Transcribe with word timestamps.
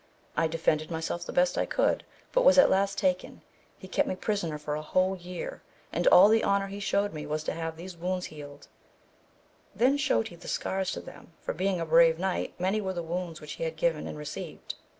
I 0.35 0.47
defended 0.47 0.89
myself 0.89 1.27
the 1.27 1.31
best 1.31 1.59
I 1.59 1.67
could 1.67 2.03
but 2.31 2.41
was 2.43 2.57
at 2.57 2.71
last 2.71 2.97
taken; 2.97 3.43
he 3.77 3.87
kept 3.87 4.07
me 4.07 4.15
prisoner 4.15 4.57
for 4.57 4.73
a 4.73 4.81
whole 4.81 5.15
year, 5.15 5.61
and 5.93 6.07
all 6.07 6.27
the 6.27 6.43
honour 6.43 6.65
he 6.69 6.79
shewed 6.79 7.13
me 7.13 7.27
was 7.27 7.43
to 7.43 7.53
have 7.53 7.77
these 7.77 7.95
wounds 7.95 8.25
healed; 8.25 8.67
then 9.75 9.97
showed 9.97 10.29
he 10.29 10.35
the 10.35 10.47
scars 10.47 10.91
to 10.93 11.01
them, 11.01 11.33
for 11.43 11.53
being 11.53 11.79
a 11.79 11.85
brave 11.85 12.17
knight 12.17 12.59
many 12.59 12.81
were 12.81 12.93
the 12.93 13.03
wounds 13.03 13.39
which 13.41 13.51
he 13.53 13.63
had 13.63 13.75
given 13.77 14.07
and 14.07 14.17
re 14.17 14.25
ceived. 14.25 14.73